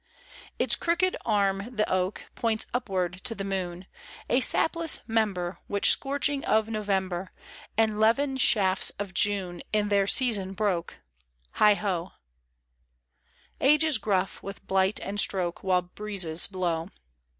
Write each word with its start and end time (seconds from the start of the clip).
14 0.53 0.53
Its 0.57 0.75
crooked 0.75 1.15
arm 1.27 1.69
the 1.75 1.87
oak 1.87 2.25
Points 2.33 2.65
upward 2.73 3.23
to 3.23 3.35
the 3.35 3.43
moon; 3.43 3.85
A 4.31 4.39
sapless 4.39 4.99
member, 5.05 5.59
Which 5.67 5.91
scorching 5.91 6.43
of 6.43 6.69
November 6.69 7.31
And 7.77 7.99
levin 7.99 8.37
shafts 8.37 8.89
of 8.97 9.13
June 9.13 9.61
In 9.71 9.89
their 9.89 10.07
season 10.07 10.53
broke. 10.53 10.97
Heigh 11.51 11.75
ho 11.75 12.13
1 13.59 13.69
Age 13.69 13.83
is 13.83 13.97
gruff 13.99 14.41
with 14.41 14.65
blight 14.65 14.99
and 15.03 15.19
stroke, 15.19 15.61
While 15.63 15.83
breezes 15.83 16.47
blow. 16.47 16.89